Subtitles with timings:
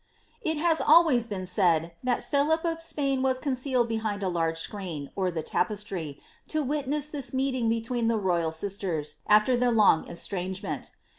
[0.41, 5.11] It has always been said, that Philip of Spain was concealed behind a large screen,
[5.15, 10.89] or the tapestry, to witness this meeting between the royal sisters, after their long estrangement.